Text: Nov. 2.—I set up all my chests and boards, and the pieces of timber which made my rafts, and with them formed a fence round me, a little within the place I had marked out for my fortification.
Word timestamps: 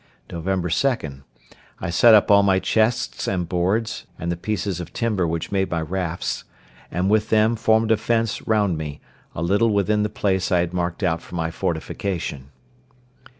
Nov. 0.31 0.45
2.—I 0.45 1.89
set 1.91 2.15
up 2.15 2.31
all 2.31 2.41
my 2.41 2.57
chests 2.57 3.27
and 3.27 3.47
boards, 3.47 4.07
and 4.17 4.31
the 4.31 4.35
pieces 4.35 4.79
of 4.79 4.93
timber 4.93 5.27
which 5.27 5.51
made 5.51 5.69
my 5.69 5.79
rafts, 5.83 6.43
and 6.89 7.07
with 7.07 7.29
them 7.29 7.55
formed 7.55 7.91
a 7.91 7.97
fence 7.97 8.41
round 8.47 8.79
me, 8.79 8.99
a 9.35 9.43
little 9.43 9.69
within 9.69 10.01
the 10.01 10.09
place 10.09 10.51
I 10.51 10.61
had 10.61 10.73
marked 10.73 11.03
out 11.03 11.21
for 11.21 11.35
my 11.35 11.51
fortification. 11.51 12.49